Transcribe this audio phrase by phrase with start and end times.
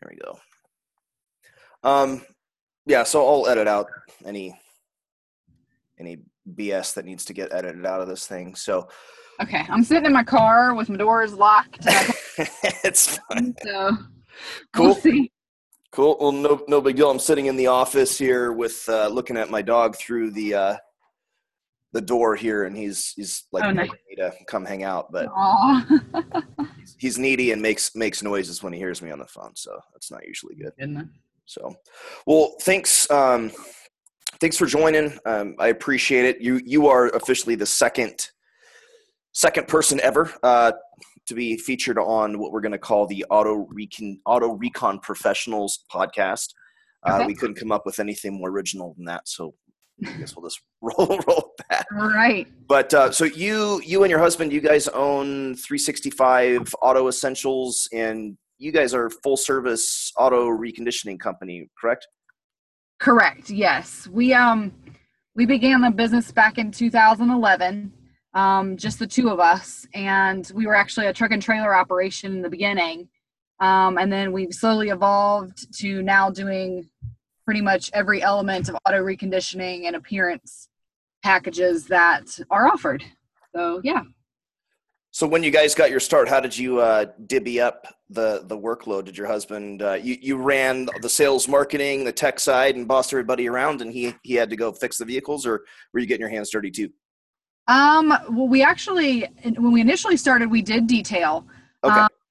[0.00, 0.38] There we go.
[1.82, 2.22] Um,
[2.86, 3.86] yeah, so I'll edit out
[4.24, 4.58] any
[5.98, 6.18] any
[6.54, 8.54] BS that needs to get edited out of this thing.
[8.54, 8.88] So
[9.42, 11.78] Okay, I'm sitting in my car with my doors locked.
[12.84, 13.54] it's fine.
[13.62, 13.96] So
[14.74, 14.98] Cool.
[15.02, 15.26] we'll.
[15.92, 16.16] Cool.
[16.20, 17.10] Well, no, no big deal.
[17.10, 20.76] I'm sitting in the office here with uh, looking at my dog through the uh,
[21.92, 23.90] the door here, and he's he's like Oh, nice.
[23.90, 25.28] me to come hang out, but
[26.98, 30.10] he's needy and makes makes noises when he hears me on the phone, so that's
[30.10, 30.72] not usually good.
[31.46, 31.74] So,
[32.26, 33.10] well, thanks.
[33.10, 33.50] Um,
[34.40, 35.18] thanks for joining.
[35.26, 36.40] Um, I appreciate it.
[36.40, 38.28] You you are officially the second
[39.32, 40.72] second person ever uh,
[41.26, 45.84] to be featured on what we're going to call the Auto Recon Auto Recon Professionals
[45.92, 46.50] podcast.
[47.06, 47.26] Uh, Okay.
[47.26, 49.54] We couldn't come up with anything more original than that, so
[50.06, 51.86] I guess we'll just roll roll that.
[51.92, 52.48] Right.
[52.68, 58.36] But uh, so you you and your husband, you guys own 365 Auto Essentials, and
[58.58, 62.06] you guys are full service auto reconditioning company, correct?
[63.00, 63.50] Correct.
[63.50, 64.06] Yes.
[64.08, 64.72] We um
[65.34, 67.92] we began the business back in 2011.
[68.32, 72.30] Um, just the two of us, and we were actually a truck and trailer operation
[72.30, 73.08] in the beginning,
[73.58, 76.88] um, and then we've slowly evolved to now doing
[77.50, 80.68] pretty much every element of auto reconditioning and appearance
[81.24, 83.02] packages that are offered.
[83.52, 84.02] So yeah.
[85.10, 88.56] So when you guys got your start, how did you uh, divvy up the the
[88.56, 89.06] workload?
[89.06, 93.12] Did your husband uh, you you ran the sales, marketing, the tech side, and bossed
[93.12, 96.20] everybody around, and he he had to go fix the vehicles, or were you getting
[96.20, 96.88] your hands dirty too?
[97.66, 101.44] Um, well, we actually, when we initially started, we did detail.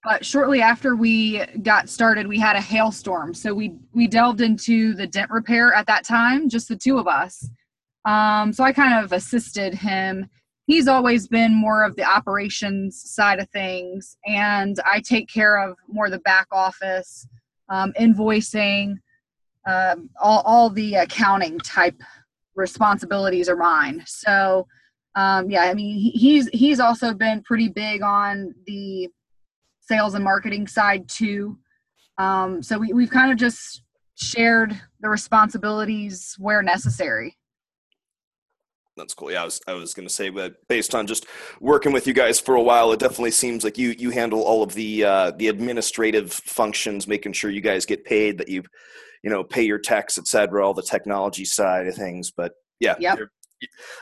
[0.03, 3.33] But shortly after we got started, we had a hailstorm.
[3.33, 7.08] So we we delved into the dent repair at that time, just the two of
[7.08, 7.50] us.
[8.05, 10.30] Um, so I kind of assisted him.
[10.67, 15.75] He's always been more of the operations side of things, and I take care of
[15.88, 17.27] more the back office,
[17.67, 18.95] um, invoicing,
[19.67, 22.02] um, all all the accounting type
[22.55, 24.03] responsibilities are mine.
[24.05, 24.66] So
[25.16, 29.10] um, yeah, I mean, he, he's he's also been pretty big on the
[29.89, 31.58] sales and marketing side too.
[32.17, 33.83] Um, so we, we've kind of just
[34.16, 37.36] shared the responsibilities where necessary.
[38.95, 39.32] That's cool.
[39.32, 41.26] Yeah, I was I was going to say, but based on just
[41.61, 44.61] working with you guys for a while, it definitely seems like you you handle all
[44.61, 48.61] of the uh, the administrative functions, making sure you guys get paid, that you
[49.23, 52.30] you know pay your tax, et cetera, all the technology side of things.
[52.36, 52.52] But
[52.82, 53.20] yeah, Yep.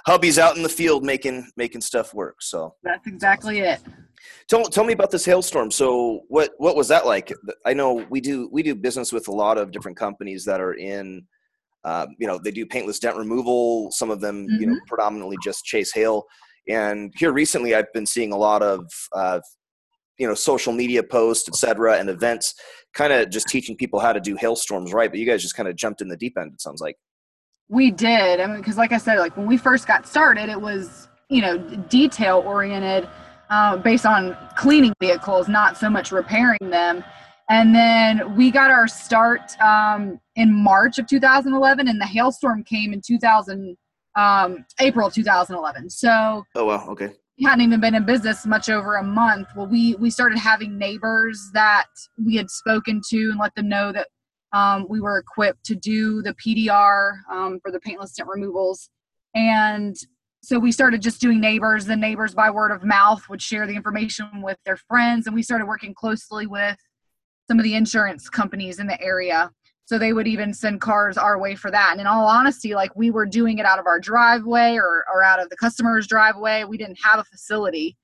[0.08, 2.38] hubby's out in the field making making stuff work.
[2.42, 3.80] So That's exactly it.
[4.48, 5.72] Tell tell me about this hailstorm.
[5.72, 7.34] So what what was that like?
[7.66, 10.74] I know we do we do business with a lot of different companies that are
[10.74, 11.26] in.
[11.84, 13.90] Uh, you know, they do paintless dent removal.
[13.92, 16.26] Some of them, you know, predominantly just chase hail.
[16.68, 19.40] And here recently, I've been seeing a lot of, uh,
[20.18, 22.56] you know, social media posts, et cetera, and events,
[22.94, 25.10] kind of just teaching people how to do hailstorms right.
[25.10, 26.52] But you guys just kind of jumped in the deep end.
[26.54, 26.98] It sounds like.
[27.70, 28.42] We did.
[28.42, 31.42] I mean, because like I said, like when we first got started, it was you
[31.42, 33.08] know detail oriented,
[33.50, 37.04] uh, based on cleaning vehicles, not so much repairing them.
[37.50, 42.92] And then we got our start um, in March of 2011, and the hailstorm came
[42.92, 43.78] in 2000
[44.18, 45.90] um, April 2011.
[45.90, 47.12] So Oh well, okay.
[47.38, 49.48] we hadn't even been in business much over a month.
[49.56, 51.88] Well, we we started having neighbors that
[52.24, 54.08] we had spoken to and let them know that
[54.52, 58.90] um, we were equipped to do the PDR um, for the paintless dent removals,
[59.36, 59.96] and
[60.42, 61.86] so we started just doing neighbors.
[61.86, 65.44] The neighbors by word of mouth would share the information with their friends, and we
[65.44, 66.78] started working closely with
[67.48, 69.52] some of the insurance companies in the area.
[69.86, 71.92] So they would even send cars our way for that.
[71.94, 75.24] And in all honesty, like we were doing it out of our driveway or, or
[75.24, 76.66] out of the customer's driveway.
[76.66, 77.96] We didn't have a facility.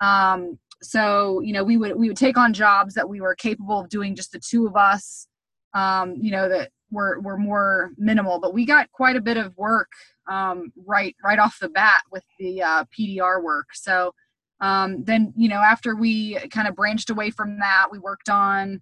[0.00, 3.80] Um, so, you know, we would we would take on jobs that we were capable
[3.80, 5.26] of doing just the two of us,
[5.74, 8.38] um, you know, that were, were more minimal.
[8.38, 9.90] But we got quite a bit of work
[10.28, 13.68] um, right right off the bat with the uh, PDR work.
[13.74, 14.14] So
[14.62, 18.80] um, then, you know, after we kind of branched away from that, we worked on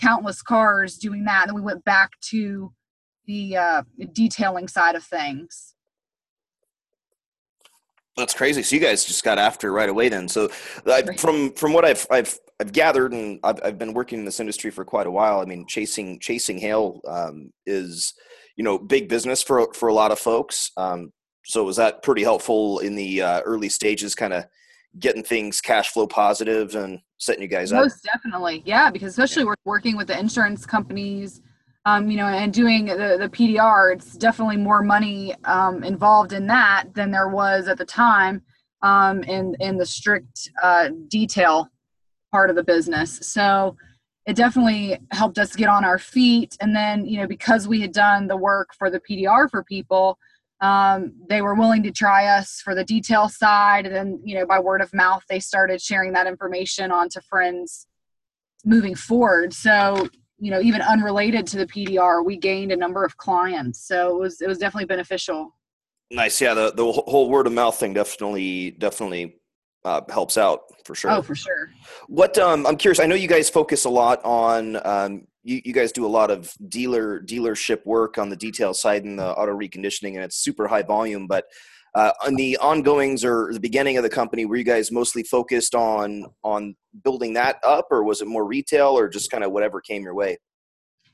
[0.00, 1.42] countless cars doing that.
[1.42, 2.72] And then we went back to
[3.26, 3.82] the uh,
[4.12, 5.74] detailing side of things.
[8.16, 8.62] That's crazy.
[8.62, 10.26] So you guys just got after right away then.
[10.26, 10.50] So
[10.86, 14.40] I, from from what I've I've I've gathered and I've I've been working in this
[14.40, 15.40] industry for quite a while.
[15.40, 18.14] I mean, chasing chasing hail um, is
[18.56, 20.70] you know big business for for a lot of folks.
[20.76, 21.12] Um,
[21.44, 24.44] so was that pretty helpful in the uh, early stages, kind of
[24.98, 27.82] getting things cash flow positive and setting you guys up?
[27.82, 31.40] Most definitely, yeah, because especially we're working with the insurance companies,
[31.86, 33.94] um, you know, and doing the the PDR.
[33.94, 38.42] It's definitely more money um, involved in that than there was at the time
[38.82, 41.68] um, in in the strict uh, detail
[42.32, 43.18] part of the business.
[43.22, 43.76] So,
[44.26, 46.56] it definitely helped us get on our feet.
[46.60, 50.18] And then, you know, because we had done the work for the PDR for people,
[50.60, 53.86] um, they were willing to try us for the detail side.
[53.86, 57.86] And then, you know, by word of mouth, they started sharing that information onto friends
[58.64, 59.54] moving forward.
[59.54, 60.06] So,
[60.38, 63.86] you know, even unrelated to the PDR, we gained a number of clients.
[63.86, 65.56] So it was, it was definitely beneficial.
[66.10, 66.40] Nice.
[66.40, 66.52] Yeah.
[66.54, 69.40] The, the whole word of mouth thing definitely, definitely
[69.84, 71.10] uh, helps out for sure.
[71.10, 71.70] Oh, for sure.
[72.08, 73.00] What um, I'm curious.
[73.00, 74.84] I know you guys focus a lot on.
[74.86, 79.04] Um, you, you guys do a lot of dealer dealership work on the detail side
[79.04, 81.26] and the auto reconditioning, and it's super high volume.
[81.26, 81.46] But
[81.94, 85.74] uh, on the ongoings or the beginning of the company, were you guys mostly focused
[85.74, 89.80] on on building that up, or was it more retail, or just kind of whatever
[89.80, 90.38] came your way?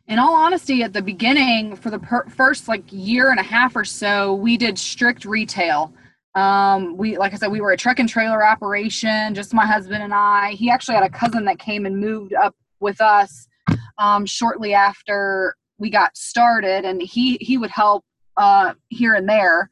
[0.09, 3.75] in all honesty at the beginning for the per- first like year and a half
[3.75, 5.93] or so we did strict retail
[6.37, 10.03] um, we, like I said, we were a truck and trailer operation, just my husband
[10.03, 10.51] and I.
[10.51, 13.49] He actually had a cousin that came and moved up with us
[13.97, 18.05] um, shortly after we got started, and he he would help
[18.37, 19.71] uh, here and there.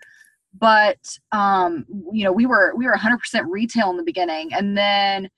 [0.58, 0.98] But
[1.32, 3.18] um, you know, we were we were 100%
[3.48, 5.28] retail in the beginning, and then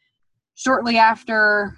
[0.55, 1.77] shortly after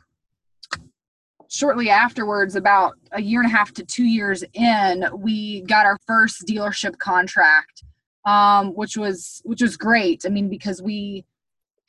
[1.50, 5.96] shortly afterwards about a year and a half to two years in we got our
[6.06, 7.84] first dealership contract
[8.28, 10.26] um, which was which was great.
[10.26, 11.24] I mean, because we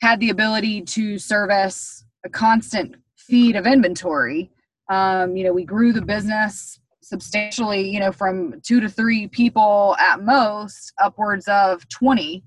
[0.00, 4.50] had the ability to service a constant feed of inventory.
[4.88, 7.90] Um, you know, we grew the business substantially.
[7.90, 12.42] You know, from two to three people at most, upwards of twenty,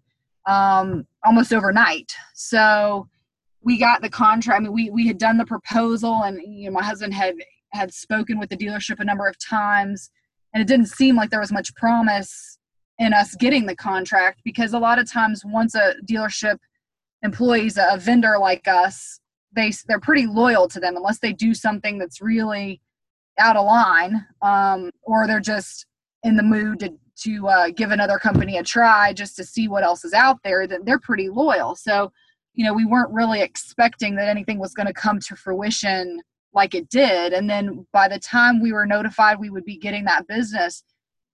[0.47, 2.11] um, almost overnight.
[2.33, 3.07] So
[3.61, 4.59] we got the contract.
[4.59, 7.35] I mean, we we had done the proposal, and you know, my husband had
[7.73, 10.09] had spoken with the dealership a number of times,
[10.51, 12.57] and it didn't seem like there was much promise
[12.99, 16.57] in us getting the contract because a lot of times once a dealership
[17.23, 19.19] employs a vendor like us
[19.55, 22.81] they they're pretty loyal to them unless they do something that's really
[23.39, 25.85] out of line um, or they're just
[26.23, 29.83] in the mood to to uh, give another company a try just to see what
[29.83, 31.75] else is out there then they're pretty loyal.
[31.75, 32.11] So
[32.53, 36.21] you know we weren't really expecting that anything was going to come to fruition
[36.53, 40.05] like it did and then by the time we were notified we would be getting
[40.05, 40.83] that business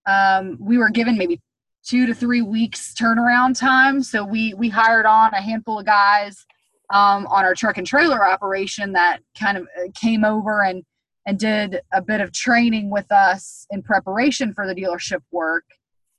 [0.06, 1.40] um, we were given maybe
[1.86, 4.02] two to three weeks turnaround time.
[4.02, 6.46] So we we hired on a handful of guys
[6.90, 10.84] um, on our truck and trailer operation that kind of uh, came over and
[11.26, 15.64] and did a bit of training with us in preparation for the dealership work.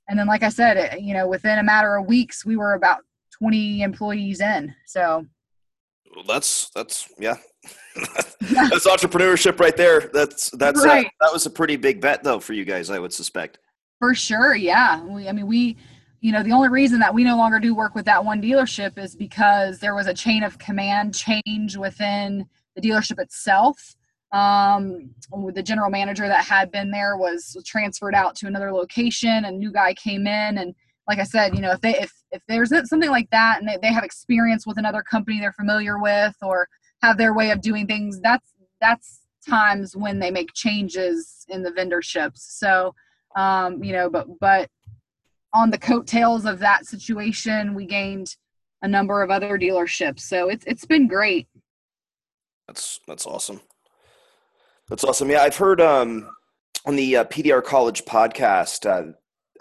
[0.08, 2.74] And then, like I said, it, you know, within a matter of weeks, we were
[2.74, 3.00] about
[3.38, 4.74] 20 employees in.
[4.86, 5.26] So
[6.14, 7.36] well, that's that's yeah.
[8.40, 10.10] that's entrepreneurship right there.
[10.12, 11.10] That's that's uh, right.
[11.20, 13.58] that was a pretty big bet though for you guys, I would suspect.
[14.02, 15.00] For sure, yeah.
[15.04, 15.76] We, I mean, we,
[16.20, 18.98] you know, the only reason that we no longer do work with that one dealership
[18.98, 23.94] is because there was a chain of command change within the dealership itself.
[24.32, 25.10] Um,
[25.54, 29.70] the general manager that had been there was transferred out to another location, and new
[29.70, 30.74] guy came in, and
[31.06, 33.78] like I said, you know, if they if if there's something like that, and they,
[33.80, 36.66] they have experience with another company they're familiar with, or
[37.02, 41.70] have their way of doing things, that's that's times when they make changes in the
[41.70, 42.38] vendorships.
[42.38, 42.96] So
[43.36, 44.68] um, you know, but but
[45.52, 48.36] on the coattails of that situation, we gained
[48.82, 50.20] a number of other dealerships.
[50.20, 51.48] So it's it's been great.
[52.66, 53.60] That's that's awesome.
[54.88, 55.30] That's awesome.
[55.30, 56.28] Yeah, I've heard um,
[56.84, 59.12] on the uh, PDR College podcast, uh,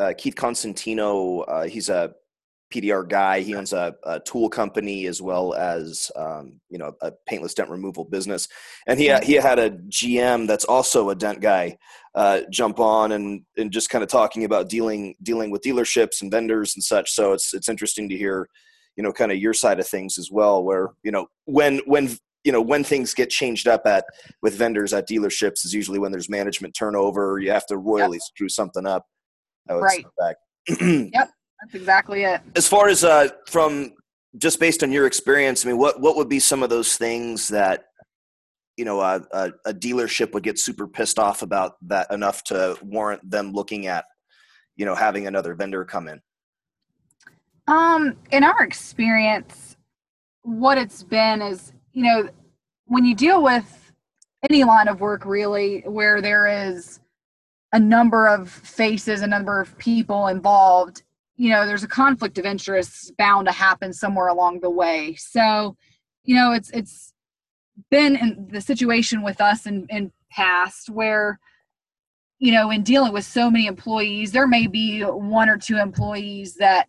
[0.01, 1.40] uh, Keith Constantino.
[1.42, 2.16] Uh, he's a
[2.72, 3.42] PDR guy.
[3.42, 7.70] He owns a, a tool company as well as um, you know a paintless dent
[7.70, 8.48] removal business,
[8.88, 11.78] and he he had a GM that's also a dent guy
[12.16, 16.32] uh, jump on and and just kind of talking about dealing dealing with dealerships and
[16.32, 17.12] vendors and such.
[17.12, 18.48] So it's it's interesting to hear
[18.96, 22.10] you know kind of your side of things as well, where you know when when
[22.44, 24.06] you know when things get changed up at
[24.42, 27.40] with vendors at dealerships is usually when there's management turnover.
[27.40, 28.24] You have to royally yep.
[28.24, 29.06] screw something up.
[29.70, 30.06] right.
[31.13, 31.30] yep.
[31.62, 32.41] That's exactly it.
[32.56, 33.94] As far as uh, from
[34.38, 37.48] just based on your experience, I mean, what what would be some of those things
[37.50, 37.86] that
[38.77, 42.77] you know a, a, a dealership would get super pissed off about that enough to
[42.82, 44.06] warrant them looking at
[44.75, 46.22] you know having another vendor come in?
[47.68, 49.77] Um, in our experience,
[50.41, 52.30] what it's been is you know
[52.86, 53.94] when you deal with
[54.50, 57.00] any line of work really where there is
[57.74, 61.03] a number of faces a number of people involved
[61.38, 65.16] you know there's a conflict of interest bound to happen somewhere along the way.
[65.16, 65.76] So
[66.24, 67.14] you know it's it's
[67.90, 71.40] been in the situation with us in in past where
[72.40, 76.56] you know in dealing with so many employees there may be one or two employees
[76.56, 76.88] that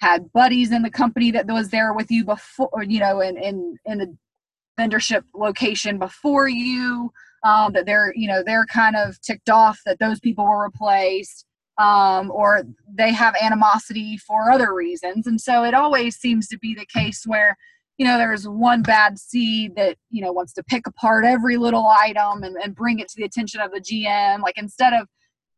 [0.00, 3.76] had buddies in the company that was there with you before you know in in
[3.84, 4.16] in the
[4.78, 7.10] vendorship location before you
[7.44, 11.44] um, that they're you know they're kind of ticked off that those people were replaced
[11.78, 15.26] um, or they have animosity for other reasons.
[15.26, 17.56] And so it always seems to be the case where
[17.98, 21.86] you know there's one bad seed that you know wants to pick apart every little
[21.86, 25.08] item and, and bring it to the attention of the gm like instead of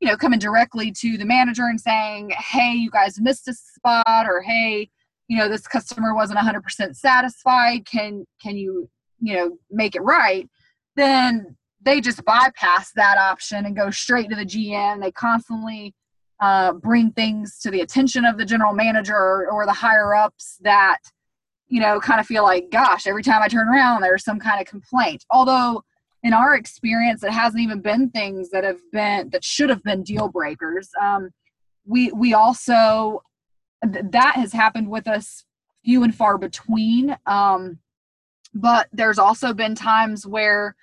[0.00, 4.24] you know coming directly to the manager and saying hey you guys missed a spot
[4.26, 4.88] or hey
[5.30, 7.86] you know this customer wasn't 100% satisfied.
[7.86, 10.50] Can can you you know make it right?
[10.96, 15.94] Then they just bypass that option and go straight to the gm they constantly
[16.40, 20.58] uh, bring things to the attention of the general manager or, or the higher ups
[20.62, 20.98] that
[21.68, 24.60] you know kind of feel like gosh every time i turn around there's some kind
[24.60, 25.24] of complaint.
[25.30, 25.84] Although
[26.22, 30.02] in our experience it hasn't even been things that have been that should have been
[30.02, 30.90] deal breakers.
[31.00, 31.30] Um,
[31.86, 33.22] we we also
[33.82, 35.44] that has happened with us
[35.84, 37.16] few and far between.
[37.26, 37.78] Um,
[38.52, 40.74] but there's also been times where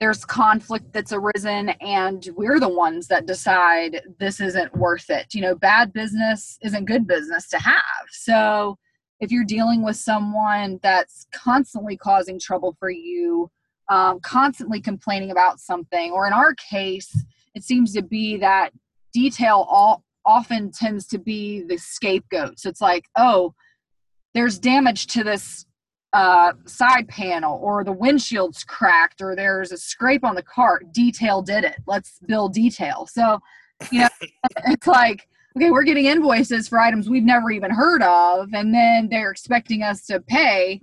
[0.00, 5.34] there's conflict that's arisen and we're the ones that decide this isn't worth it.
[5.34, 8.06] You know bad business isn't good business to have.
[8.10, 8.78] So
[9.20, 13.50] if you're dealing with someone that's constantly causing trouble for you
[13.88, 17.24] um, constantly complaining about something or in our case
[17.54, 18.70] it seems to be that
[19.12, 23.54] detail all often tends to be the scapegoat so it's like oh
[24.34, 25.64] there's damage to this
[26.12, 31.42] uh, side panel or the windshield's cracked or there's a scrape on the cart detail
[31.42, 31.76] did it.
[31.86, 33.06] Let's bill detail.
[33.10, 33.40] So
[33.92, 34.08] you know
[34.66, 39.08] it's like okay we're getting invoices for items we've never even heard of and then
[39.08, 40.80] they're expecting us to pay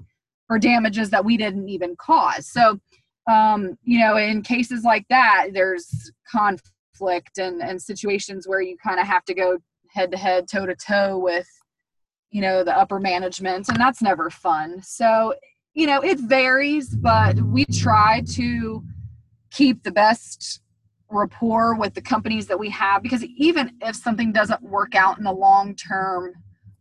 [0.48, 2.48] for damages that we didn't even cause.
[2.48, 2.80] So
[3.28, 9.00] um, you know in cases like that there's conflict and and situations where you kind
[9.00, 9.58] of have to go
[9.90, 11.48] head to head toe to toe with
[12.36, 14.82] you know the upper management and that's never fun.
[14.82, 15.34] So
[15.74, 18.84] you know it varies but we try to
[19.52, 20.62] keep the best
[21.10, 25.24] rapport with the companies that we have because even if something doesn't work out in
[25.24, 26.34] the long term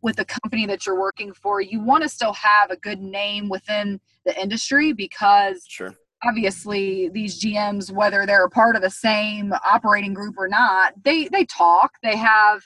[0.02, 3.48] with the company that you're working for you want to still have a good name
[3.48, 5.94] within the industry because sure.
[6.24, 11.28] obviously these gms whether they're a part of the same operating group or not they
[11.28, 12.62] they talk they have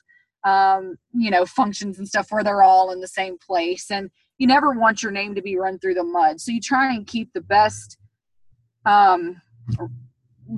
[0.48, 3.90] um, you know, functions and stuff where they're all in the same place.
[3.90, 6.40] And you never want your name to be run through the mud.
[6.40, 7.98] So you try and keep the best,
[8.86, 9.40] um,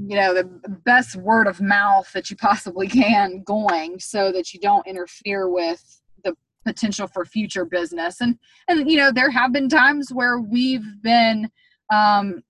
[0.08, 0.44] you know, the
[0.84, 5.82] best word of mouth that you possibly can going so that you don't interfere with
[6.24, 8.20] the potential for future business.
[8.20, 11.50] And, and, you know, there have been times where we've been,
[11.92, 12.42] um,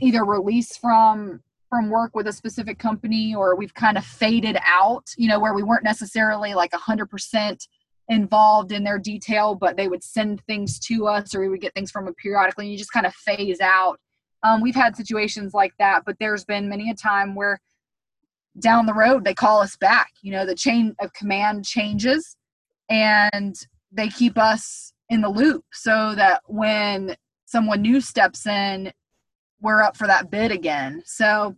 [0.00, 5.06] either released from from work with a specific company or we've kind of faded out,
[5.16, 7.68] you know, where we weren't necessarily like 100%
[8.08, 11.72] involved in their detail, but they would send things to us or we would get
[11.72, 13.98] things from them periodically and you just kind of phase out.
[14.42, 17.60] Um, we've had situations like that, but there's been many a time where
[18.58, 20.10] down the road they call us back.
[20.22, 22.36] You know, the chain of command changes
[22.88, 23.54] and
[23.92, 28.92] they keep us in the loop so that when someone new steps in,
[29.60, 31.02] we're up for that bid again.
[31.04, 31.56] So,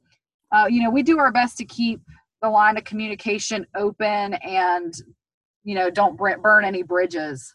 [0.52, 2.00] uh, you know, we do our best to keep
[2.42, 4.94] the line of communication open and,
[5.64, 7.54] you know, don't burn any bridges.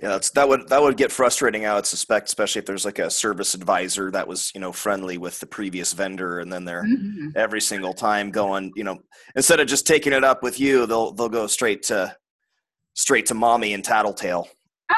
[0.00, 1.66] Yeah, that's, that would that would get frustrating.
[1.66, 5.18] I would suspect, especially if there's like a service advisor that was you know friendly
[5.18, 7.30] with the previous vendor, and then they're mm-hmm.
[7.34, 9.00] every single time going, you know,
[9.34, 12.14] instead of just taking it up with you, they'll they'll go straight to
[12.94, 14.46] straight to mommy and tattletale.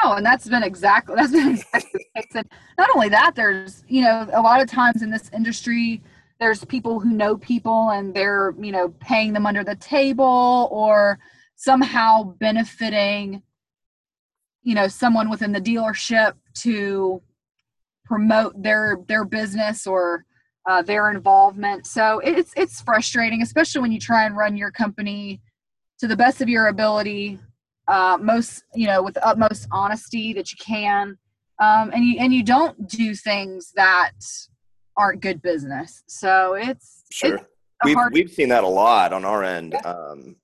[0.03, 2.31] Oh, and that's been exactly that's been exactly the case.
[2.35, 6.01] And not only that, there's you know a lot of times in this industry,
[6.39, 11.19] there's people who know people and they're you know paying them under the table or
[11.55, 13.43] somehow benefiting
[14.63, 17.21] you know someone within the dealership to
[18.05, 20.25] promote their their business or
[20.67, 21.85] uh, their involvement.
[21.87, 25.41] So it's it's frustrating, especially when you try and run your company
[25.99, 27.39] to the best of your ability
[27.91, 31.17] uh, most you know with the utmost honesty that you can.
[31.59, 34.13] Um, and you and you don't do things that
[34.97, 36.01] aren't good business.
[36.07, 37.35] So it's sure.
[37.35, 37.45] it's
[37.83, 39.91] we've, hard- we've seen that a lot on our end yeah.
[39.91, 40.35] um,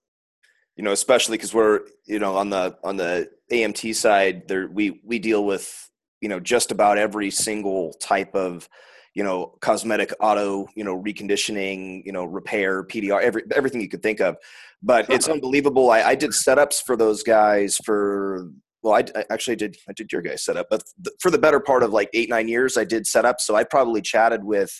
[0.76, 5.02] you know especially because we're you know on the on the amt side there we
[5.04, 5.90] we deal with
[6.22, 8.70] you know just about every single type of
[9.14, 14.04] you know cosmetic auto you know reconditioning you know repair pdr every, everything you could
[14.04, 14.38] think of
[14.84, 15.90] but it's unbelievable.
[15.90, 18.50] I, I, did setups for those guys for
[18.84, 21.60] well I, I, actually did i did your guys setup but th- for the better
[21.60, 24.72] part of like eight nine years i did setup so i probably chatted with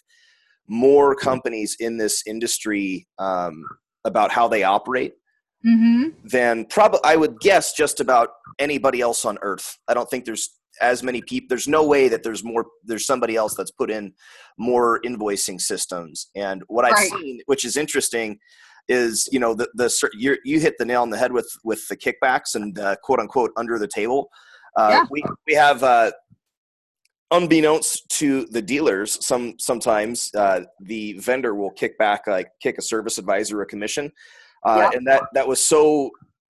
[0.68, 3.64] more companies in this industry um,
[4.06, 5.14] about how they operate
[5.66, 6.10] mm-hmm.
[6.26, 9.78] than probably i would guess just about anybody else on earth.
[9.88, 10.50] I don't think there's
[10.80, 14.14] as many people there's no way that there's more there's somebody else that's put in
[14.60, 16.28] more invoicing systems.
[16.36, 17.10] And what i've right.
[17.10, 18.38] seen which is interesting
[18.90, 21.86] is you know the the you you hit the nail on the head with with
[21.88, 24.30] the kickbacks and uh, quote unquote under the table
[24.78, 25.06] uh, yeah.
[25.10, 26.12] we we have uh,
[27.32, 32.82] unbeknownst to the dealers some sometimes uh, the vendor will kick back like kick a
[32.82, 34.12] service advisor a commission
[34.66, 34.98] uh, yeah.
[34.98, 36.10] and that that was so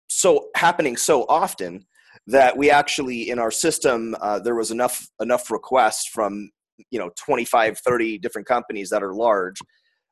[0.08, 1.84] so happening so often
[2.26, 6.50] that we actually in our system uh, there was enough enough requests from
[6.90, 9.56] you know 25 30 different companies that are large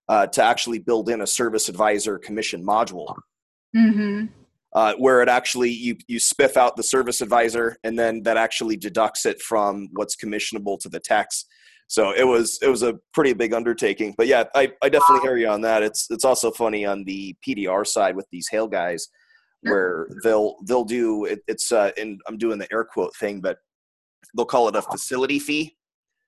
[0.09, 3.15] uh, to actually build in a service advisor commission module.
[3.77, 4.27] Mm-hmm.
[4.75, 8.77] uh, where it actually you you spiff out the service advisor and then that actually
[8.77, 11.47] deducts it from what's commissionable to the tax.
[11.89, 15.37] So it was it was a pretty big undertaking but yeah i, I definitely hear
[15.37, 15.83] you on that.
[15.83, 19.09] It's it's also funny on the pdr side with these hail guys
[19.65, 23.59] where they'll they'll do it, it's uh and i'm doing the air quote thing but
[24.37, 25.77] they'll call it a facility fee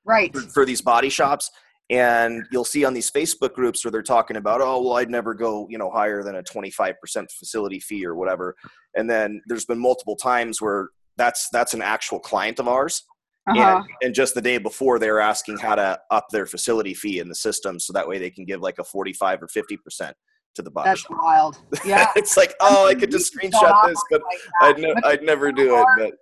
[0.05, 0.35] right.
[0.35, 1.51] for, for, these body shops
[1.91, 5.35] and you'll see on these facebook groups where they're talking about oh well i'd never
[5.35, 6.95] go you know higher than a 25%
[7.31, 8.55] facility fee or whatever
[8.97, 13.05] and then there's been multiple times where that's that's an actual client of ours
[13.49, 13.77] uh-huh.
[13.77, 17.29] and, and just the day before they're asking how to up their facility fee in
[17.29, 20.13] the system so that way they can give like a 45 or 50%
[20.57, 20.89] to the body.
[20.89, 21.59] That's wild.
[21.85, 22.09] Yeah.
[22.17, 25.77] it's like, oh, I could just screenshot this, but like I'd, ne- I'd never do
[25.79, 25.87] it.
[25.97, 26.13] But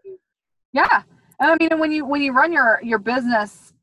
[0.72, 1.02] yeah,
[1.40, 3.73] I mean, when you when you run your your business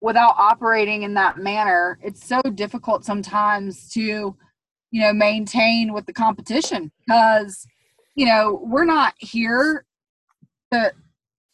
[0.00, 4.36] without operating in that manner, it's so difficult sometimes to,
[4.90, 7.66] you know, maintain with the competition because,
[8.14, 9.84] you know, we're not here
[10.72, 10.92] to,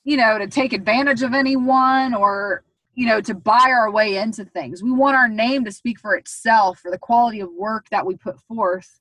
[0.04, 4.44] you know, to take advantage of anyone or you know to buy our way into
[4.44, 4.82] things.
[4.82, 8.16] We want our name to speak for itself for the quality of work that we
[8.16, 9.00] put forth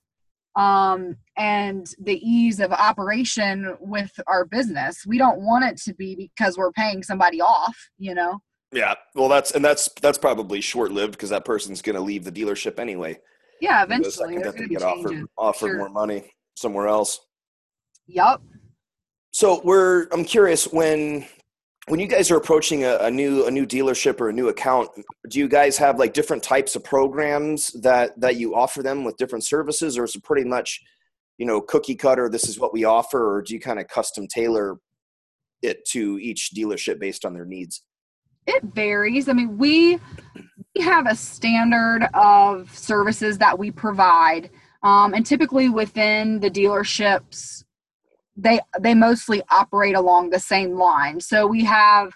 [0.56, 5.06] um, and the ease of operation with our business.
[5.06, 8.40] We don't want it to be because we're paying somebody off you know
[8.74, 12.32] yeah well that's and that's that's probably short-lived because that person's going to leave the
[12.32, 13.20] dealership anyway.
[13.62, 15.78] Yeah eventually the they get offered, offered sure.
[15.78, 17.20] more money somewhere else.
[18.08, 18.42] Yep
[19.34, 21.26] so we're i'm curious when
[21.88, 24.90] when you guys are approaching a, a, new a new dealership or a new account
[25.30, 29.18] do you guys have like different types of programs that that you offer them with
[29.18, 30.80] different services or is it pretty much
[31.38, 34.28] you know cookie cutter this is what we offer or do you kind of custom
[34.28, 34.78] tailor
[35.62, 37.82] it to each dealership based on their needs
[38.48, 40.00] it varies i mean we
[40.76, 44.50] we have a standard of services that we provide
[44.82, 47.64] um, and typically within the dealerships
[48.36, 51.20] they they mostly operate along the same line.
[51.20, 52.14] So we have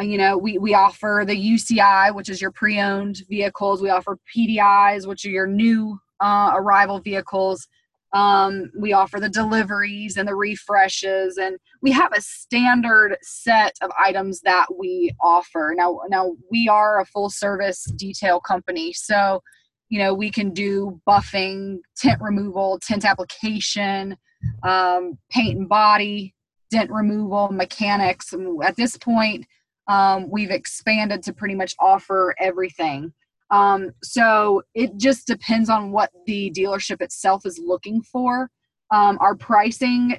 [0.00, 3.82] uh, you know we we offer the UCI which is your pre-owned vehicles.
[3.82, 7.68] We offer PDIs which are your new uh, arrival vehicles.
[8.12, 13.90] Um, we offer the deliveries and the refreshes, and we have a standard set of
[13.98, 15.72] items that we offer.
[15.76, 19.42] Now, now we are a full service detail company, so
[19.88, 24.16] you know we can do buffing, tint removal, tint application,
[24.62, 26.34] um, paint and body,
[26.70, 28.34] dent removal, mechanics.
[28.62, 29.46] At this point,
[29.88, 33.12] um, we've expanded to pretty much offer everything.
[33.52, 38.50] Um, so it just depends on what the dealership itself is looking for.
[38.90, 40.16] Um, our pricing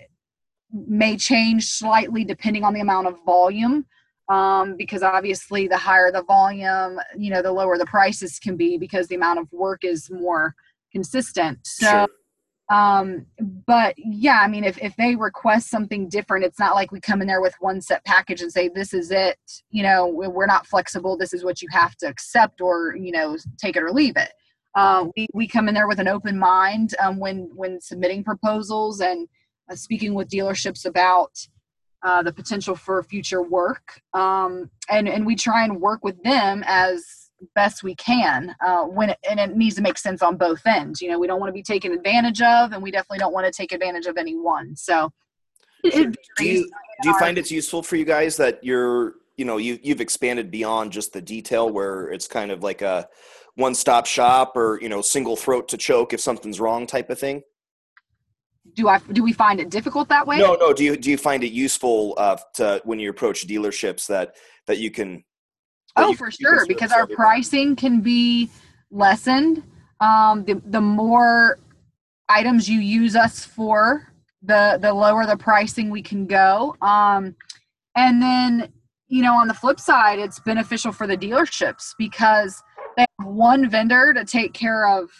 [0.71, 3.85] may change slightly depending on the amount of volume.
[4.29, 8.77] Um, because obviously the higher the volume, you know, the lower the prices can be
[8.77, 10.55] because the amount of work is more
[10.93, 11.59] consistent.
[11.63, 12.07] So sure
[12.71, 13.25] um
[13.67, 17.21] but yeah i mean if, if they request something different it's not like we come
[17.21, 19.37] in there with one set package and say this is it
[19.69, 23.37] you know we're not flexible this is what you have to accept or you know
[23.57, 24.31] take it or leave it.
[24.75, 29.01] Uh, we, we come in there with an open mind um, when when submitting proposals
[29.01, 29.27] and
[29.69, 31.37] uh, speaking with dealerships about
[32.01, 34.01] uh, the potential for future work.
[34.13, 37.22] Um, and and we try and work with them as
[37.55, 41.01] best we can uh, when it, and it needs to make sense on both ends
[41.01, 43.45] you know we don't want to be taken advantage of and we definitely don't want
[43.45, 45.11] to take advantage of anyone so
[45.83, 46.69] do you
[47.01, 50.51] do you find it's useful for you guys that you're you know you you've expanded
[50.51, 53.07] beyond just the detail where it's kind of like a
[53.55, 57.19] one stop shop or you know single throat to choke if something's wrong type of
[57.19, 57.43] thing
[58.75, 60.37] do I do we find it difficult that way?
[60.37, 60.73] No, no.
[60.73, 64.35] Do you do you find it useful uh, to when you approach dealerships that
[64.67, 65.23] that you can
[65.95, 68.49] Oh, you, for sure, because our pricing can be
[68.91, 69.63] lessened.
[69.99, 71.59] Um, the the more
[72.29, 74.07] items you use us for,
[74.41, 76.75] the the lower the pricing we can go.
[76.81, 77.35] Um,
[77.95, 78.71] and then
[79.07, 82.63] you know, on the flip side, it's beneficial for the dealerships because
[82.97, 85.11] they have one vendor to take care of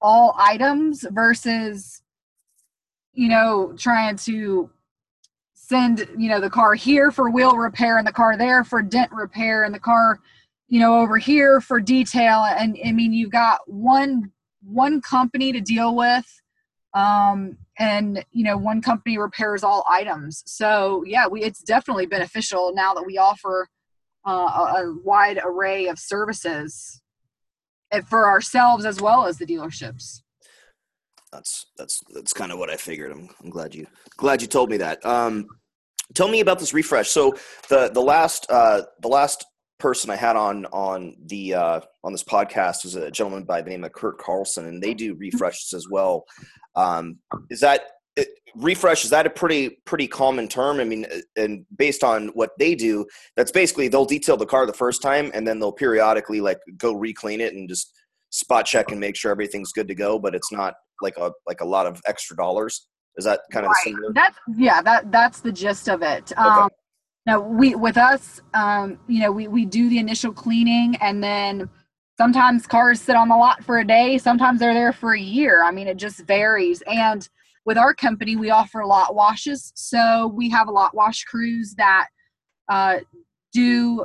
[0.00, 2.02] all items versus
[3.12, 4.68] you know trying to
[5.72, 9.10] send you know the car here for wheel repair and the car there for dent
[9.10, 10.20] repair and the car
[10.68, 14.30] you know over here for detail and i mean you've got one
[14.62, 16.26] one company to deal with
[16.92, 22.74] um, and you know one company repairs all items so yeah we it's definitely beneficial
[22.74, 23.66] now that we offer
[24.26, 27.00] uh, a, a wide array of services
[27.92, 30.20] eh, for ourselves as well as the dealerships
[31.32, 33.10] that's that's that's kind of what I figured.
[33.10, 33.86] I'm, I'm glad you
[34.18, 35.04] glad you told me that.
[35.04, 35.46] Um,
[36.14, 37.08] tell me about this refresh.
[37.08, 37.34] So
[37.68, 39.44] the the last uh, the last
[39.78, 43.70] person I had on on the uh, on this podcast was a gentleman by the
[43.70, 46.24] name of Kurt Carlson, and they do refreshes as well.
[46.76, 47.18] Um,
[47.50, 47.82] is that
[48.16, 49.04] it, refresh?
[49.04, 50.80] Is that a pretty pretty common term?
[50.80, 53.04] I mean, and based on what they do,
[53.36, 56.92] that's basically they'll detail the car the first time, and then they'll periodically like go
[56.92, 57.92] reclean it and just
[58.30, 60.18] spot check and make sure everything's good to go.
[60.18, 62.86] But it's not like a like a lot of extra dollars.
[63.16, 63.94] Is that kind of right.
[64.14, 66.32] That's yeah, that that's the gist of it.
[66.32, 66.40] Okay.
[66.40, 66.70] Um,
[67.26, 71.68] now we with us, um, you know, we we do the initial cleaning and then
[72.18, 75.64] sometimes cars sit on the lot for a day, sometimes they're there for a year.
[75.64, 76.82] I mean, it just varies.
[76.86, 77.28] And
[77.64, 79.72] with our company, we offer lot washes.
[79.74, 82.08] So we have a lot wash crews that
[82.68, 82.98] uh,
[83.52, 84.04] do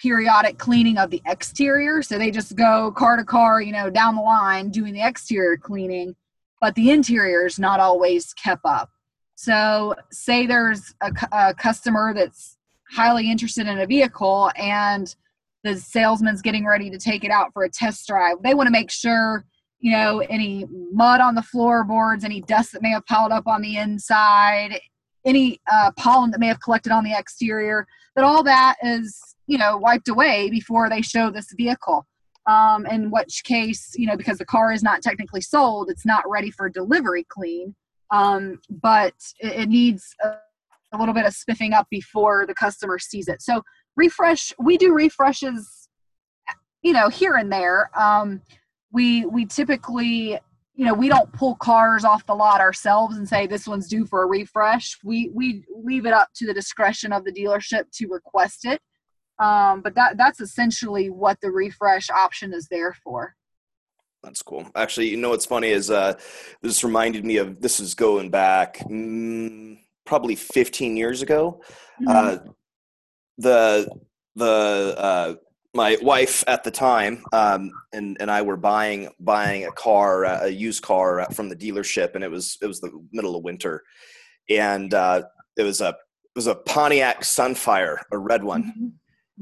[0.00, 2.02] periodic cleaning of the exterior.
[2.02, 5.56] So they just go car to car, you know, down the line doing the exterior
[5.56, 6.16] cleaning,
[6.60, 8.90] but the interior is not always kept up.
[9.34, 12.58] So, say there's a, a customer that's
[12.90, 15.14] highly interested in a vehicle and
[15.62, 18.36] the salesman's getting ready to take it out for a test drive.
[18.42, 19.44] They want to make sure,
[19.78, 23.62] you know, any mud on the floorboards, any dust that may have piled up on
[23.62, 24.80] the inside,
[25.24, 29.58] any uh, pollen that may have collected on the exterior, that all that is you
[29.58, 32.06] know wiped away before they show this vehicle
[32.50, 36.28] um, in which case you know because the car is not technically sold it's not
[36.28, 37.74] ready for delivery clean.
[38.12, 40.32] Um, but it, it needs a,
[40.92, 43.40] a, little bit of spiffing up before the customer sees it.
[43.40, 43.62] So
[43.94, 45.88] refresh we do refreshes
[46.82, 47.90] you know here and there.
[47.96, 48.42] Um,
[48.92, 50.38] we we typically
[50.74, 54.06] you know we don't pull cars off the lot ourselves and say this one's due
[54.06, 54.98] for a refresh.
[55.04, 58.80] We we leave it up to the discretion of the dealership to request it
[59.40, 63.34] um, but that that's essentially what the refresh option is there for.
[64.22, 64.70] That's cool.
[64.76, 66.14] Actually, you know what's funny is uh,
[66.60, 71.62] this reminded me of this is going back mm, probably 15 years ago.
[72.02, 72.08] Mm-hmm.
[72.08, 72.52] Uh,
[73.38, 73.90] the
[74.36, 75.34] the uh,
[75.72, 80.48] my wife at the time um, and and I were buying buying a car, a
[80.48, 83.82] used car from the dealership, and it was it was the middle of winter,
[84.50, 85.22] and uh,
[85.56, 88.92] it was a it was a Pontiac Sunfire, a red one.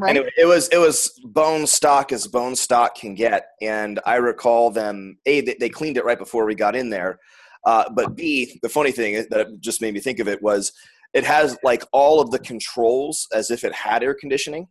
[0.01, 0.17] Right.
[0.17, 4.15] And it, it, was it was bone stock as bone stock can get, and I
[4.15, 5.19] recall them.
[5.27, 7.19] A they, they cleaned it right before we got in there,
[7.65, 10.73] uh, but B the funny thing that just made me think of it was
[11.15, 14.69] it has like all of the controls as if it had air conditioning.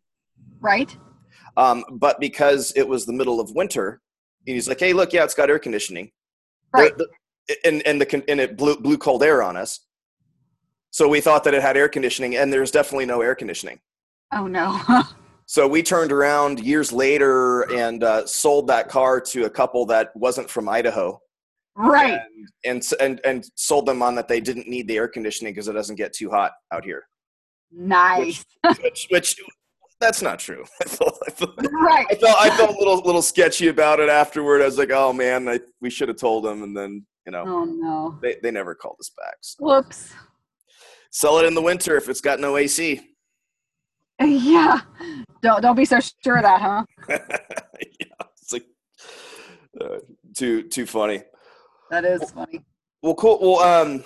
[0.61, 0.95] Right.
[1.57, 3.99] Um, but because it was the middle of winter,
[4.45, 6.09] he's like, "Hey, look, yeah, it's got air conditioning."
[6.73, 6.97] Right.
[6.97, 7.09] The,
[7.49, 9.81] the, and and the and it blew blew cold air on us.
[10.91, 13.81] So we thought that it had air conditioning, and there's definitely no air conditioning.
[14.33, 14.79] Oh no.
[15.45, 20.15] so we turned around years later and uh, sold that car to a couple that
[20.15, 21.19] wasn't from Idaho.
[21.75, 22.19] Right.
[22.63, 25.67] And, and and and sold them on that they didn't need the air conditioning because
[25.67, 27.03] it doesn't get too hot out here.
[27.71, 28.43] Nice.
[28.63, 29.35] Which, which, which
[29.99, 30.63] that's not true.
[30.81, 32.05] I felt, I felt, right.
[32.09, 34.61] I felt, I felt a little, little sketchy about it afterward.
[34.61, 36.63] I was like, oh man, I, we should have told them.
[36.63, 39.35] And then, you know, oh no, they, they never called us back.
[39.41, 39.65] So.
[39.65, 40.13] Whoops.
[41.11, 43.01] Sell it in the winter if it's got no AC.
[44.25, 44.81] Yeah.
[45.41, 46.83] Don't don't be so sure of that, huh?
[47.09, 48.25] yeah.
[48.41, 48.65] It's like
[49.79, 49.99] uh,
[50.35, 51.21] too too funny.
[51.91, 52.65] That is well, funny.
[53.03, 53.39] Well, cool.
[53.39, 54.03] Well, um,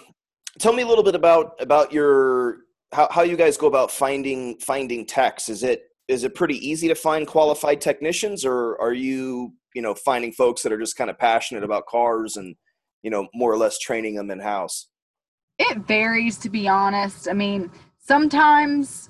[0.59, 2.57] tell me a little bit about about your
[2.91, 5.47] how how you guys go about finding finding techs.
[5.47, 9.95] Is it is it pretty easy to find qualified technicians, or are you you know
[9.95, 12.55] finding folks that are just kind of passionate about cars and
[13.03, 14.87] you know more or less training them in house?
[15.57, 17.29] It varies, to be honest.
[17.29, 19.09] I mean, sometimes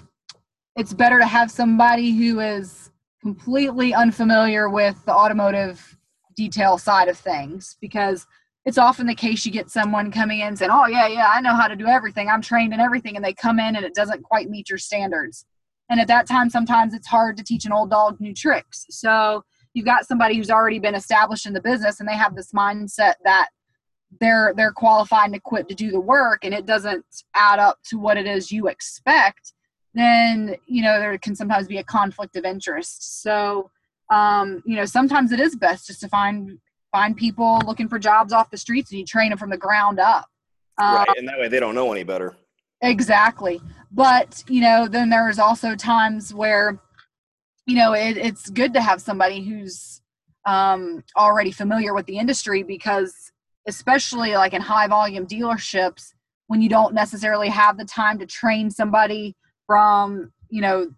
[0.76, 2.90] it's better to have somebody who is
[3.22, 5.98] completely unfamiliar with the automotive
[6.36, 8.26] detail side of things because
[8.66, 11.56] it's often the case you get someone coming in saying, Oh, yeah, yeah, I know
[11.56, 12.30] how to do everything.
[12.30, 13.16] I'm trained in everything.
[13.16, 15.46] And they come in and it doesn't quite meet your standards.
[15.90, 18.86] And at that time, sometimes it's hard to teach an old dog new tricks.
[18.90, 22.52] So you've got somebody who's already been established in the business and they have this
[22.52, 23.50] mindset that
[24.20, 27.98] they're they're qualified and equipped to do the work and it doesn't add up to
[27.98, 29.54] what it is you expect
[29.94, 33.22] then you know there can sometimes be a conflict of interest.
[33.22, 33.70] So
[34.12, 36.60] um, you know sometimes it is best just to find
[36.92, 40.00] find people looking for jobs off the streets and you train them from the ground
[40.00, 40.26] up.
[40.78, 42.36] Um, right and that way they don't know any better.
[42.82, 43.62] Exactly.
[43.92, 46.80] But, you know, then there's also times where,
[47.66, 50.02] you know, it, it's good to have somebody who's
[50.46, 53.32] um, already familiar with the industry because,
[53.68, 56.14] especially like in high volume dealerships,
[56.48, 59.36] when you don't necessarily have the time to train somebody
[59.72, 60.94] from, you know,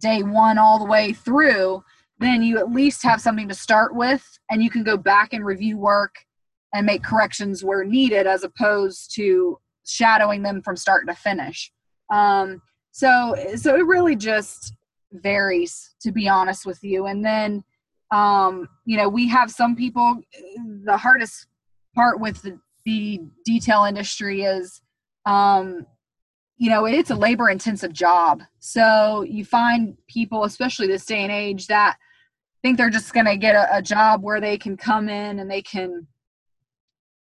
[0.00, 1.84] day one all the way through,
[2.18, 5.44] then you at least have something to start with and you can go back and
[5.44, 6.16] review work
[6.74, 11.70] and make corrections where needed as opposed to shadowing them from start to finish.
[12.12, 12.60] Um,
[12.90, 14.74] so so it really just
[15.12, 17.06] varies to be honest with you.
[17.06, 17.62] And then
[18.10, 20.18] um, you know we have some people.
[20.84, 21.46] The hardest
[21.94, 24.82] part with the, the detail industry is
[25.24, 25.86] um,
[26.62, 28.40] you know it's a labor intensive job.
[28.60, 31.96] So you find people especially this day and age that
[32.62, 35.50] think they're just going to get a, a, job where they can come in and
[35.50, 36.06] they can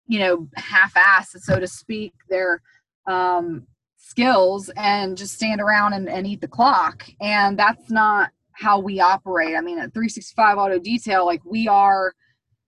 [0.08, 2.60] you know half-ass so to speak their
[3.06, 3.64] um,
[3.96, 7.06] skills and just stand around and, and eat the clock.
[7.20, 9.54] And that's not how we operate.
[9.54, 12.12] I mean at 365 auto detail like we are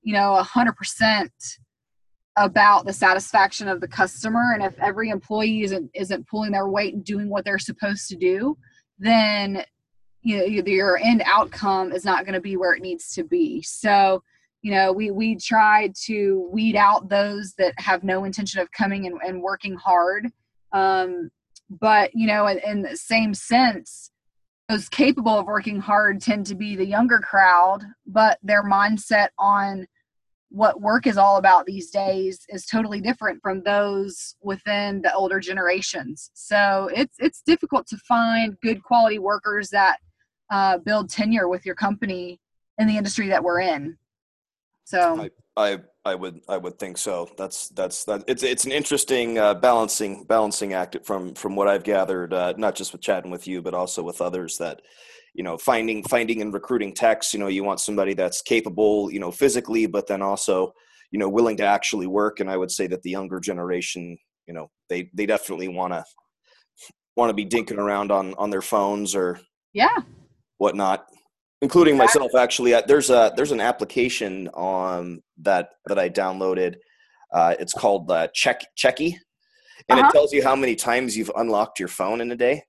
[0.03, 1.31] you know 100%
[2.37, 6.95] about the satisfaction of the customer and if every employee isn't isn't pulling their weight
[6.95, 8.57] and doing what they're supposed to do
[8.99, 9.65] then
[10.23, 13.63] you know your end outcome is not going to be where it needs to be.
[13.63, 14.23] So
[14.63, 19.07] you know we we try to weed out those that have no intention of coming
[19.07, 20.29] and, and working hard.
[20.73, 21.31] Um,
[21.69, 24.11] but you know in, in the same sense
[24.69, 29.87] those capable of working hard tend to be the younger crowd but their mindset on
[30.51, 35.41] what work is all about these days is totally different from those within the older
[35.41, 39.99] generations so it's it's difficult to find good quality workers that
[40.51, 42.41] uh, build tenure with your company
[42.79, 43.97] in the industry that we're in
[44.85, 47.29] so I, I, I would I would think so.
[47.37, 48.25] That's that's that.
[48.27, 52.75] It's it's an interesting uh, balancing balancing act from from what I've gathered, uh, not
[52.75, 54.83] just with chatting with you, but also with others that
[55.35, 57.33] you know finding finding and recruiting techs.
[57.33, 60.73] You know, you want somebody that's capable, you know, physically, but then also
[61.11, 62.41] you know willing to actually work.
[62.41, 66.05] And I would say that the younger generation, you know, they they definitely want to
[67.17, 69.41] want to be dinking around on on their phones or
[69.73, 69.99] yeah
[70.59, 71.07] whatnot
[71.63, 76.77] including myself actually there's a there's an application on that that i downloaded
[77.33, 79.15] uh, it's called uh, check checky
[79.89, 80.09] and uh-huh.
[80.09, 82.63] it tells you how many times you've unlocked your phone in a day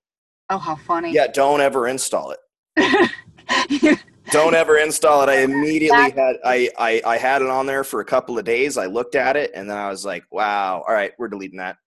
[0.50, 2.39] oh how funny yeah don't ever install it
[4.31, 7.99] don't ever install it i immediately had I, I i had it on there for
[7.99, 10.93] a couple of days i looked at it and then i was like wow all
[10.93, 11.77] right we're deleting that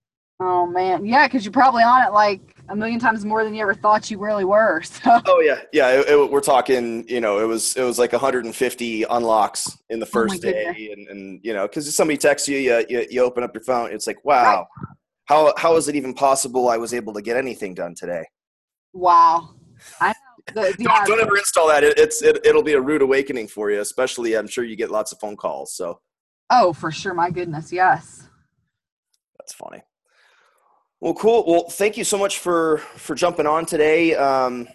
[0.41, 3.63] Oh man, yeah, because you're probably on it like a million times more than you
[3.63, 4.83] ever thought you really were.
[5.05, 5.21] So.
[5.27, 6.01] Oh yeah, yeah.
[6.01, 10.07] It, it, we're talking, you know, it was it was like 150 unlocks in the
[10.07, 13.25] oh, first oh day, and, and you know, because somebody texts you, you, you, you
[13.25, 14.87] open up your phone, it's like, wow, right.
[15.27, 18.25] how how is it even possible I was able to get anything done today?
[18.93, 19.55] Wow,
[20.01, 20.15] I
[20.49, 21.85] the, don't, don't, ever install that.
[21.85, 24.37] It, it's it, it'll be a rude awakening for you, especially.
[24.37, 25.75] I'm sure you get lots of phone calls.
[25.75, 26.01] So.
[26.51, 27.15] Oh, for sure.
[27.15, 28.29] My goodness, yes.
[29.39, 29.83] That's funny.
[31.01, 31.45] Well, cool.
[31.47, 34.15] Well, thank you so much for for jumping on today.
[34.15, 34.69] Um,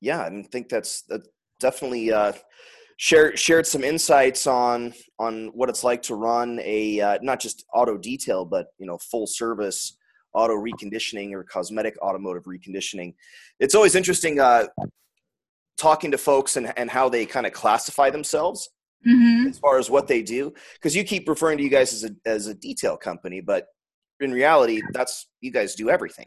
[0.00, 1.22] yeah, I think that's that
[1.60, 2.32] definitely uh,
[2.96, 7.64] shared shared some insights on on what it's like to run a uh, not just
[7.72, 9.96] auto detail, but you know, full service
[10.34, 13.14] auto reconditioning or cosmetic automotive reconditioning.
[13.60, 14.66] It's always interesting uh,
[15.76, 18.70] talking to folks and, and how they kind of classify themselves
[19.06, 19.48] mm-hmm.
[19.48, 20.52] as far as what they do.
[20.74, 23.66] Because you keep referring to you guys as a as a detail company, but
[24.20, 26.26] in reality, that's you guys do everything.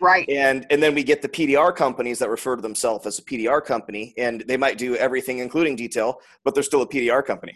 [0.00, 0.28] Right.
[0.28, 3.64] And and then we get the PDR companies that refer to themselves as a PDR
[3.64, 7.54] company, and they might do everything, including detail, but they're still a PDR company.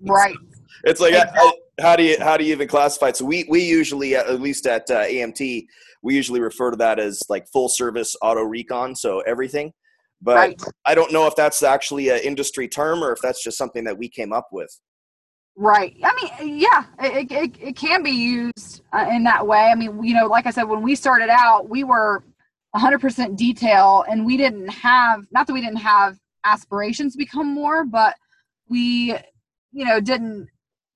[0.00, 0.36] Right.
[0.84, 1.50] It's like exactly.
[1.80, 3.16] How, do you how do you even classify it?
[3.16, 5.66] So we we usually at least at uh, AMT
[6.02, 9.72] we usually refer to that as like full service auto recon, so everything.
[10.20, 10.62] But right.
[10.84, 13.96] I don't know if that's actually an industry term or if that's just something that
[13.96, 14.68] we came up with.
[15.56, 15.96] Right.
[16.04, 19.70] I mean, yeah, it, it, it can be used uh, in that way.
[19.70, 22.24] I mean, you know, like I said, when we started out, we were
[22.76, 27.84] 100% detail and we didn't have, not that we didn't have aspirations to become more,
[27.84, 28.14] but
[28.68, 29.14] we,
[29.72, 30.48] you know, didn't,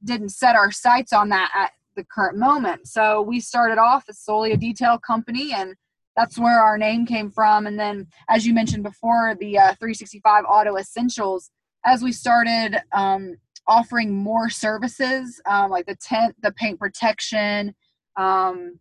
[0.05, 2.89] didn't set our sights on that at the current moment.
[2.89, 5.75] So we started off as solely a detail company and
[6.17, 7.67] that's where our name came from.
[7.67, 11.51] And then, as you mentioned before, the uh, 365 Auto Essentials,
[11.85, 13.37] as we started um,
[13.67, 17.75] offering more services um, like the tint, the paint protection,
[18.17, 18.79] um,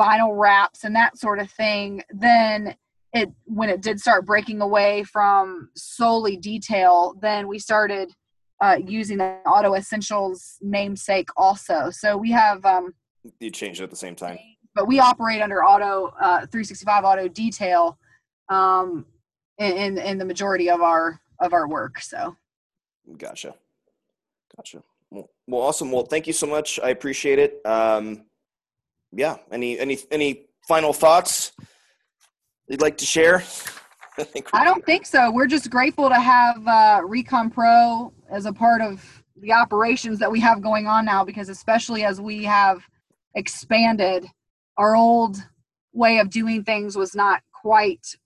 [0.00, 2.74] vinyl wraps, and that sort of thing, then
[3.12, 8.12] it when it did start breaking away from solely detail, then we started
[8.60, 11.90] uh, using the Auto Essentials namesake also.
[11.90, 12.94] So we have um,
[13.40, 14.38] you changed it at the same time.
[14.74, 17.98] but we operate under auto uh, 365 auto detail
[18.48, 19.06] um,
[19.58, 22.00] in, in in the majority of our of our work.
[22.00, 22.36] So,
[23.16, 23.54] gotcha,
[24.56, 24.82] gotcha.
[25.10, 25.92] Well, well, awesome.
[25.92, 26.78] Well, thank you so much.
[26.82, 27.64] I appreciate it.
[27.64, 28.24] Um,
[29.12, 29.36] yeah.
[29.50, 31.52] Any any any final thoughts
[32.68, 33.44] you'd like to share?
[34.18, 35.30] I, I don't think so.
[35.30, 40.30] We're just grateful to have uh, Recon Pro as a part of the operations that
[40.30, 42.82] we have going on now because especially as we have
[43.36, 44.26] expanded
[44.76, 45.36] our old
[45.92, 48.16] way of doing things was not quite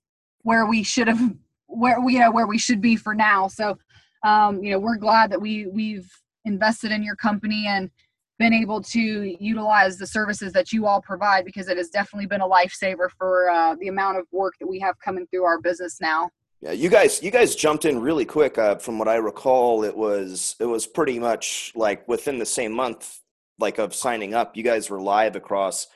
[0.42, 1.34] where we should have
[1.66, 3.46] where we you know where we should be for now.
[3.48, 3.78] So
[4.24, 6.10] um, you know we're glad that we we've
[6.44, 7.90] invested in your company and
[8.38, 12.40] been able to utilize the services that you all provide because it has definitely been
[12.40, 16.00] a lifesaver for uh, the amount of work that we have coming through our business
[16.00, 18.58] now yeah, you guys, you guys jumped in really quick.
[18.58, 22.72] Uh, from what I recall, it was it was pretty much like within the same
[22.72, 23.20] month,
[23.58, 24.56] like of signing up.
[24.56, 25.86] You guys were live across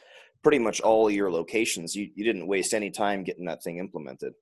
[0.42, 1.96] pretty much all your locations.
[1.96, 4.34] You you didn't waste any time getting that thing implemented.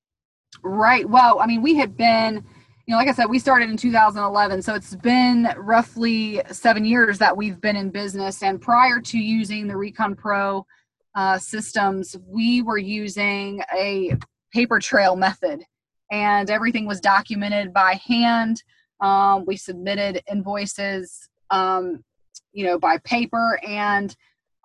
[0.63, 1.09] Right.
[1.09, 2.45] Well, I mean, we had been,
[2.87, 7.19] you know, like I said, we started in 2011, so it's been roughly seven years
[7.19, 8.43] that we've been in business.
[8.43, 10.67] And prior to using the Recon Pro
[11.15, 14.17] uh, systems, we were using a
[14.53, 15.65] paper trail method
[16.11, 18.63] and everything was documented by hand.
[19.01, 22.05] Um, we submitted invoices, um,
[22.53, 24.15] you know, by paper, and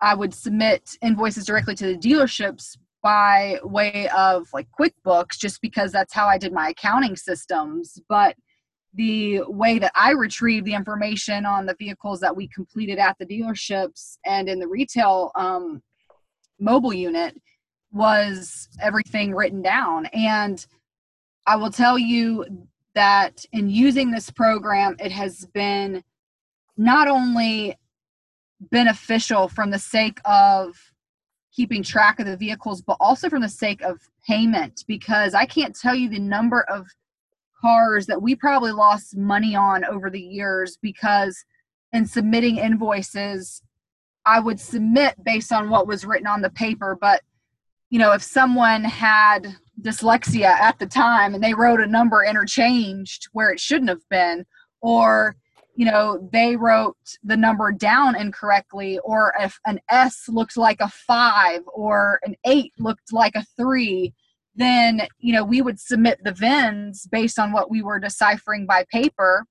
[0.00, 5.92] I would submit invoices directly to the dealerships by way of like QuickBooks, just because
[5.92, 8.00] that's how I did my accounting systems.
[8.08, 8.36] But
[8.94, 13.26] the way that I retrieved the information on the vehicles that we completed at the
[13.26, 15.82] dealerships and in the retail um,
[16.58, 17.40] mobile unit
[17.92, 20.06] was everything written down.
[20.06, 20.66] And
[21.46, 22.44] I will tell you
[22.94, 26.02] that in using this program, it has been
[26.76, 27.76] not only
[28.60, 30.76] beneficial from the sake of
[31.54, 35.74] keeping track of the vehicles, but also from the sake of payment, because I can't
[35.74, 36.86] tell you the number of
[37.60, 41.44] cars that we probably lost money on over the years because
[41.92, 43.62] in submitting invoices,
[44.26, 47.22] I would submit based on what was written on the paper, but
[47.88, 53.28] you know, if someone had dyslexia at the time and they wrote a number interchanged
[53.32, 54.44] where it shouldn't have been
[54.80, 55.36] or
[55.74, 60.88] you know they wrote the number down incorrectly or if an s looked like a
[60.88, 64.12] 5 or an 8 looked like a 3
[64.54, 68.84] then you know we would submit the vins based on what we were deciphering by
[68.90, 69.44] paper.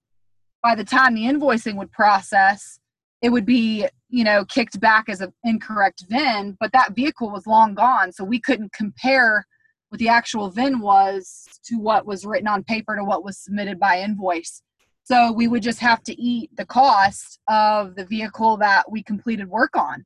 [0.64, 2.80] By the time the invoicing would process
[3.22, 7.48] it would be you know kicked back as an incorrect vin but that vehicle was
[7.48, 9.46] long gone so we couldn't compare
[9.90, 13.80] what the actual VIN was to what was written on paper to what was submitted
[13.80, 14.62] by invoice.
[15.04, 19.48] So we would just have to eat the cost of the vehicle that we completed
[19.48, 20.06] work on.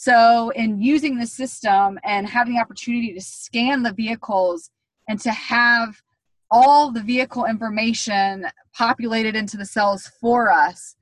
[0.00, 4.70] So, in using the system and having the opportunity to scan the vehicles
[5.08, 6.00] and to have
[6.52, 10.94] all the vehicle information populated into the cells for us,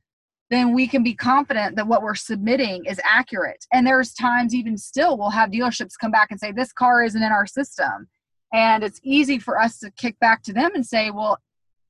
[0.49, 3.67] then we can be confident that what we're submitting is accurate.
[3.71, 7.23] And there's times, even still, we'll have dealerships come back and say, This car isn't
[7.23, 8.09] in our system.
[8.57, 11.39] And it's easy for us to kick back to them and say, well,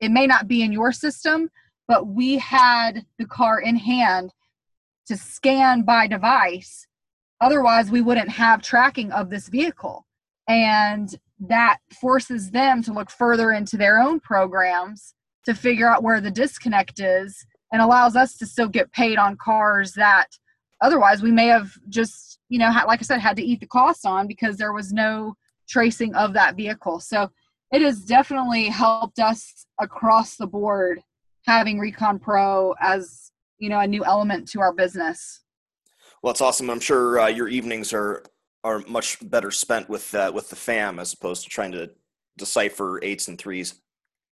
[0.00, 1.48] it may not be in your system,
[1.86, 4.32] but we had the car in hand
[5.06, 6.88] to scan by device.
[7.40, 10.06] Otherwise, we wouldn't have tracking of this vehicle.
[10.48, 16.20] And that forces them to look further into their own programs to figure out where
[16.20, 20.26] the disconnect is and allows us to still get paid on cars that
[20.80, 24.04] otherwise we may have just, you know, like I said, had to eat the cost
[24.04, 25.36] on because there was no
[25.68, 27.00] tracing of that vehicle.
[27.00, 27.30] So
[27.72, 31.00] it has definitely helped us across the board
[31.46, 35.40] having Recon Pro as you know a new element to our business.
[36.22, 36.70] Well, it's awesome.
[36.70, 38.24] I'm sure uh, your evenings are
[38.64, 41.90] are much better spent with uh, with the fam as opposed to trying to
[42.36, 43.80] decipher eights and threes.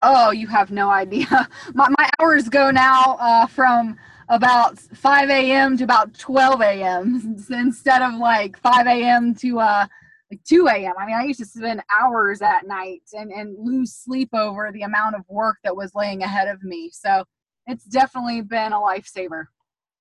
[0.02, 1.28] Oh, you have no idea.
[1.74, 3.98] My my hours go now uh, from
[4.30, 5.76] about 5 a.m.
[5.78, 7.46] to about 12 a.m.
[7.50, 9.34] instead of like 5 a.m.
[9.36, 9.88] to uh,
[10.32, 10.94] like 2 a.m.
[11.00, 14.84] I mean, I used to spend hours at night and, and lose sleep over the
[14.84, 16.92] amount of work that was laying ahead of me.
[16.94, 17.24] So
[17.68, 19.46] it's definitely been a lifesaver.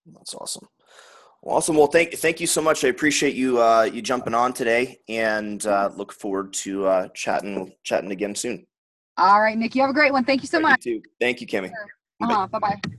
[0.07, 0.69] That's awesome.
[1.43, 1.77] Well, awesome.
[1.77, 2.85] Well, thank thank you so much.
[2.85, 7.73] I appreciate you uh, you jumping on today, and uh, look forward to uh, chatting
[7.85, 8.67] chatting again soon.
[9.17, 9.75] All right, Nick.
[9.75, 10.25] You have a great one.
[10.25, 10.85] Thank you so much.
[10.85, 11.09] You too.
[11.21, 11.69] Thank you, Kimmy.
[11.69, 12.31] Sure.
[12.31, 12.47] Uh-huh.
[12.49, 12.99] Bye bye.